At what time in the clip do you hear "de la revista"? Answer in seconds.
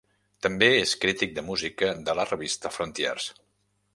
2.09-2.75